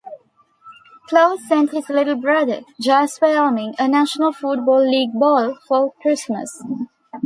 Claus 1.07 1.47
sent 1.47 1.69
his 1.73 1.87
little 1.87 2.15
brother, 2.15 2.61
Jesper 2.81 3.27
Elming, 3.27 3.75
a 3.77 3.87
National 3.87 4.33
Football 4.33 4.89
League 4.89 5.13
ball 5.13 5.59
for 5.67 5.93
Christmas. 6.01 6.63